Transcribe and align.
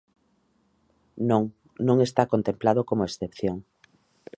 Non, 1.29 1.43
non 1.87 1.97
está 2.07 2.23
contemplado 2.33 2.81
como 2.89 3.07
excepción. 3.09 3.57